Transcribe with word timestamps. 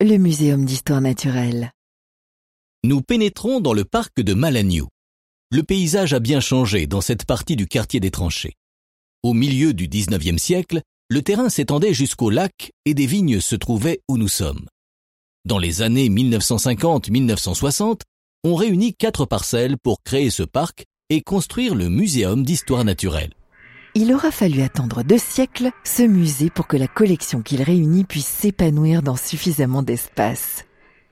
le 0.00 0.16
Muséum 0.16 0.64
d'histoire 0.64 1.00
naturelle. 1.00 1.72
Nous 2.84 3.02
pénétrons 3.02 3.58
dans 3.60 3.72
le 3.72 3.84
parc 3.84 4.20
de 4.20 4.32
Malagnou. 4.32 4.86
Le 5.50 5.64
paysage 5.64 6.12
a 6.12 6.20
bien 6.20 6.38
changé 6.38 6.86
dans 6.86 7.00
cette 7.00 7.24
partie 7.24 7.56
du 7.56 7.66
quartier 7.66 7.98
des 7.98 8.12
tranchées. 8.12 8.54
Au 9.24 9.34
milieu 9.34 9.74
du 9.74 9.88
19e 9.88 10.38
siècle, 10.38 10.82
le 11.08 11.20
terrain 11.22 11.48
s'étendait 11.48 11.94
jusqu'au 11.94 12.30
lac 12.30 12.70
et 12.84 12.94
des 12.94 13.06
vignes 13.06 13.40
se 13.40 13.56
trouvaient 13.56 14.00
où 14.08 14.18
nous 14.18 14.28
sommes. 14.28 14.68
Dans 15.44 15.58
les 15.58 15.82
années 15.82 16.08
1950-1960, 16.08 18.02
on 18.44 18.54
réunit 18.54 18.94
quatre 18.94 19.26
parcelles 19.26 19.78
pour 19.82 20.04
créer 20.04 20.30
ce 20.30 20.44
parc 20.44 20.84
et 21.10 21.22
construire 21.22 21.74
le 21.74 21.88
Muséum 21.88 22.44
d'histoire 22.44 22.84
naturelle. 22.84 23.34
Il 24.00 24.14
aura 24.14 24.30
fallu 24.30 24.62
attendre 24.62 25.02
deux 25.02 25.18
siècles 25.18 25.72
ce 25.82 26.04
musée 26.04 26.50
pour 26.50 26.68
que 26.68 26.76
la 26.76 26.86
collection 26.86 27.42
qu'il 27.42 27.64
réunit 27.64 28.04
puisse 28.04 28.28
s'épanouir 28.28 29.02
dans 29.02 29.16
suffisamment 29.16 29.82
d'espace. 29.82 30.66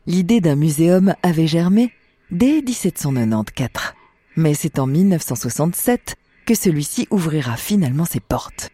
L'idée 0.07 0.41
d'un 0.41 0.55
muséum 0.55 1.13
avait 1.25 1.49
germé 1.49 1.91
dès 2.31 2.63
1794. 2.63 3.93
Mais 4.37 4.55
c'est 4.55 4.79
en 4.79 4.87
1967 4.87 6.15
que 6.47 6.55
celui-ci 6.55 7.09
ouvrira 7.11 7.57
finalement 7.57 8.05
ses 8.05 8.21
portes. 8.21 8.71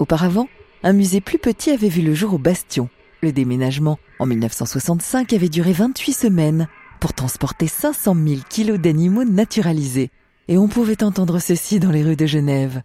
Auparavant, 0.00 0.48
un 0.82 0.92
musée 0.92 1.20
plus 1.20 1.38
petit 1.38 1.70
avait 1.70 1.88
vu 1.88 2.02
le 2.02 2.14
jour 2.14 2.34
au 2.34 2.38
Bastion. 2.38 2.88
Le 3.22 3.30
déménagement 3.30 4.00
en 4.18 4.26
1965 4.26 5.32
avait 5.32 5.48
duré 5.48 5.72
28 5.72 6.12
semaines 6.12 6.68
pour 6.98 7.12
transporter 7.14 7.68
500 7.68 8.16
000 8.16 8.40
kilos 8.50 8.80
d'animaux 8.80 9.22
naturalisés. 9.22 10.10
Et 10.48 10.58
on 10.58 10.66
pouvait 10.66 11.04
entendre 11.04 11.38
ceci 11.38 11.78
dans 11.78 11.92
les 11.92 12.02
rues 12.02 12.16
de 12.16 12.26
Genève. 12.26 12.82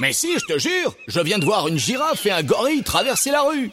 Mais 0.00 0.14
si, 0.14 0.32
je 0.38 0.54
te 0.54 0.58
jure, 0.58 0.94
je 1.08 1.20
viens 1.20 1.38
de 1.38 1.44
voir 1.44 1.68
une 1.68 1.78
girafe 1.78 2.24
et 2.24 2.30
un 2.30 2.42
gorille 2.42 2.82
traverser 2.82 3.30
la 3.30 3.42
rue. 3.42 3.70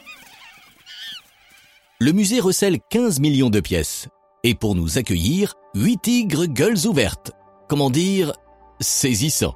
Le 1.99 2.11
musée 2.11 2.41
recèle 2.41 2.79
15 2.89 3.21
millions 3.21 3.49
de 3.49 3.61
pièces. 3.61 4.09
Et 4.43 4.53
pour 4.53 4.75
nous 4.75 4.97
accueillir, 4.97 5.53
8 5.73 6.01
tigres 6.01 6.45
gueules 6.45 6.85
ouvertes. 6.85 7.31
Comment 7.69 7.89
dire, 7.89 8.33
saisissant. 8.81 9.55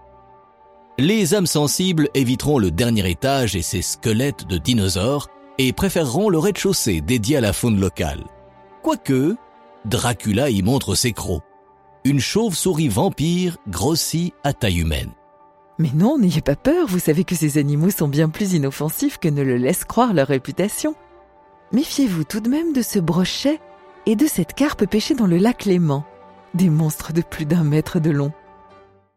Les 0.97 1.33
âmes 1.33 1.45
sensibles 1.45 2.09
éviteront 2.13 2.57
le 2.57 2.71
dernier 2.71 3.09
étage 3.09 3.55
et 3.55 3.61
ses 3.61 3.81
squelettes 3.81 4.47
de 4.47 4.57
dinosaures 4.57 5.27
et 5.57 5.73
préféreront 5.73 6.29
le 6.29 6.39
rez-de-chaussée 6.39 7.01
dédié 7.01 7.37
à 7.37 7.41
la 7.41 7.53
faune 7.53 7.79
locale. 7.79 8.23
Quoique, 8.81 9.35
Dracula 9.85 10.49
y 10.49 10.61
montre 10.61 10.95
ses 10.95 11.11
crocs. 11.11 11.43
Une 12.05 12.19
chauve-souris 12.19 12.87
vampire 12.87 13.57
grossie 13.67 14.33
à 14.43 14.53
taille 14.53 14.79
humaine. 14.79 15.11
Mais 15.81 15.89
non, 15.95 16.19
n'ayez 16.19 16.41
pas 16.41 16.55
peur, 16.55 16.85
vous 16.85 16.99
savez 16.99 17.23
que 17.23 17.33
ces 17.33 17.57
animaux 17.57 17.89
sont 17.89 18.07
bien 18.07 18.29
plus 18.29 18.53
inoffensifs 18.53 19.17
que 19.17 19.27
ne 19.27 19.41
le 19.41 19.57
laisse 19.57 19.83
croire 19.83 20.13
leur 20.13 20.27
réputation. 20.27 20.93
Méfiez-vous 21.71 22.23
tout 22.23 22.39
de 22.39 22.49
même 22.49 22.71
de 22.71 22.83
ce 22.83 22.99
brochet 22.99 23.59
et 24.05 24.15
de 24.15 24.27
cette 24.27 24.53
carpe 24.53 24.85
pêchée 24.85 25.15
dans 25.15 25.25
le 25.25 25.37
lac 25.37 25.65
Léman, 25.65 26.05
des 26.53 26.69
monstres 26.69 27.13
de 27.13 27.23
plus 27.23 27.47
d'un 27.47 27.63
mètre 27.63 27.99
de 27.99 28.11
long. 28.11 28.31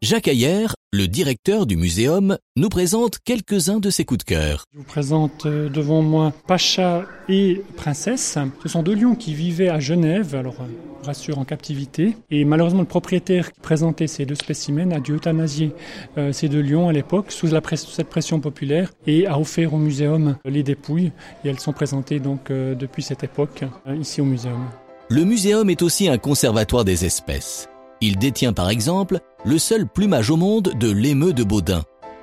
Jacques 0.04 0.28
Ayer, 0.28 0.66
le 0.92 1.08
directeur 1.08 1.64
du 1.64 1.78
muséum, 1.78 2.36
nous 2.56 2.68
présente 2.68 3.20
quelques-uns 3.24 3.80
de 3.80 3.88
ses 3.88 4.04
coups 4.04 4.18
de 4.18 4.24
cœur. 4.24 4.66
Je 4.74 4.78
vous 4.80 4.84
présente 4.84 5.46
euh, 5.46 5.70
devant 5.70 6.02
moi 6.02 6.30
Pacha 6.46 7.06
et 7.26 7.62
Princesse. 7.74 8.36
Ce 8.62 8.68
sont 8.68 8.82
deux 8.82 8.94
lions 8.94 9.14
qui 9.14 9.32
vivaient 9.32 9.70
à 9.70 9.80
Genève, 9.80 10.34
alors 10.34 10.60
euh, 10.60 11.06
rassure 11.06 11.38
en 11.38 11.46
captivité. 11.46 12.18
Et 12.30 12.44
malheureusement, 12.44 12.80
le 12.80 12.86
propriétaire 12.86 13.50
qui 13.50 13.60
présentait 13.60 14.06
ces 14.06 14.26
deux 14.26 14.34
spécimens 14.34 14.90
a 14.90 15.00
dû 15.00 15.14
euthanasier 15.14 15.72
euh, 16.18 16.32
ces 16.32 16.50
deux 16.50 16.60
lions 16.60 16.90
à 16.90 16.92
l'époque 16.92 17.32
sous 17.32 17.46
la 17.46 17.62
cette 17.64 18.10
pression 18.10 18.40
populaire 18.40 18.92
et 19.06 19.26
a 19.26 19.40
offert 19.40 19.72
au 19.72 19.78
muséum 19.78 20.36
les 20.44 20.62
dépouilles. 20.62 21.12
Et 21.46 21.48
elles 21.48 21.60
sont 21.60 21.72
présentées 21.72 22.20
donc 22.20 22.52
depuis 22.52 23.02
cette 23.02 23.24
époque 23.24 23.64
ici 23.98 24.20
au 24.20 24.26
muséum. 24.26 24.68
Le 25.08 25.24
muséum 25.24 25.70
est 25.70 25.80
aussi 25.80 26.08
un 26.08 26.18
conservatoire 26.18 26.84
des 26.84 27.06
espèces. 27.06 27.70
Il 28.02 28.18
détient 28.18 28.52
par 28.52 28.68
exemple 28.68 29.20
le 29.44 29.58
seul 29.58 29.86
plumage 29.86 30.30
au 30.30 30.36
monde 30.36 30.72
de 30.78 30.90
l'émeu 30.90 31.34
de 31.34 31.44
Baudin, 31.44 31.82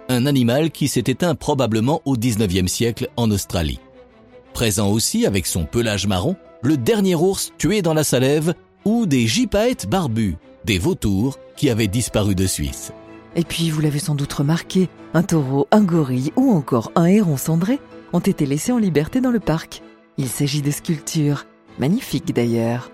un 0.09 0.25
animal 0.25 0.71
qui 0.71 0.87
s'est 0.87 1.03
éteint 1.05 1.35
probablement 1.35 2.01
au 2.05 2.15
19e 2.15 2.67
siècle 2.67 3.09
en 3.15 3.29
Australie. 3.29 3.79
Présent 4.53 4.89
aussi 4.89 5.27
avec 5.27 5.45
son 5.45 5.65
pelage 5.65 6.07
marron, 6.07 6.35
le 6.63 6.77
dernier 6.77 7.15
ours 7.15 7.53
tué 7.59 7.83
dans 7.83 7.93
la 7.93 8.03
Salève 8.03 8.55
ou 8.85 9.05
des 9.05 9.27
gypaètes 9.27 9.87
barbus, 9.87 10.35
des 10.65 10.79
vautours 10.79 11.37
qui 11.55 11.69
avaient 11.69 11.87
disparu 11.87 12.33
de 12.33 12.47
Suisse. 12.47 12.91
Et 13.35 13.43
puis, 13.43 13.69
vous 13.69 13.81
l'avez 13.81 13.99
sans 13.99 14.15
doute 14.15 14.33
remarqué, 14.33 14.89
un 15.13 15.23
taureau, 15.23 15.67
un 15.71 15.83
gorille 15.83 16.33
ou 16.35 16.51
encore 16.51 16.91
un 16.95 17.05
héron 17.05 17.37
cendré 17.37 17.79
ont 18.13 18.19
été 18.19 18.45
laissés 18.45 18.71
en 18.71 18.77
liberté 18.77 19.21
dans 19.21 19.31
le 19.31 19.39
parc. 19.39 19.83
Il 20.17 20.27
s'agit 20.27 20.61
de 20.61 20.71
sculptures, 20.71 21.45
magnifiques 21.79 22.33
d'ailleurs. 22.33 22.91